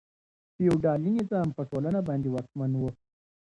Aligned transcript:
فیوډالي 0.55 1.11
نظام 1.19 1.47
په 1.57 1.61
ټولنه 1.69 1.99
باندې 2.07 2.27
واکمن 2.31 2.71
و. 2.77 2.81